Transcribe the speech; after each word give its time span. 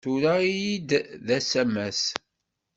Tura-iyi-d 0.03 0.89
asamas. 1.37 2.01